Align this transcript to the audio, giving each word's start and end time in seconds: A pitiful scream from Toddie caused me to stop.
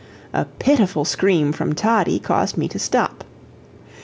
A 0.33 0.45
pitiful 0.57 1.05
scream 1.05 1.51
from 1.51 1.73
Toddie 1.75 2.17
caused 2.17 2.57
me 2.57 2.67
to 2.69 2.79
stop. 2.79 3.23